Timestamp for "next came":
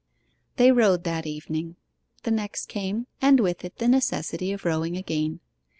2.31-3.05